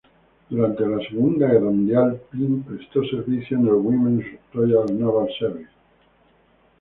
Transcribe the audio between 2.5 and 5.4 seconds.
prestó servicio en el Women's Royal Naval